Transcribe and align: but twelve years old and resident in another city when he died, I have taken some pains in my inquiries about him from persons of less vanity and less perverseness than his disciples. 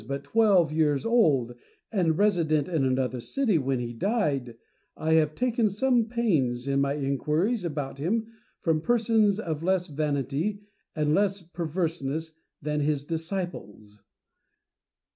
but 0.07 0.23
twelve 0.23 0.71
years 0.73 1.05
old 1.05 1.53
and 1.91 2.17
resident 2.17 2.67
in 2.67 2.83
another 2.83 3.19
city 3.19 3.59
when 3.59 3.79
he 3.79 3.93
died, 3.93 4.55
I 4.97 5.13
have 5.13 5.35
taken 5.35 5.69
some 5.69 6.05
pains 6.05 6.67
in 6.67 6.81
my 6.81 6.93
inquiries 6.95 7.63
about 7.63 7.99
him 7.99 8.25
from 8.61 8.81
persons 8.81 9.39
of 9.39 9.61
less 9.61 9.85
vanity 9.85 10.63
and 10.95 11.13
less 11.13 11.43
perverseness 11.43 12.31
than 12.59 12.79
his 12.79 13.05
disciples. 13.05 14.01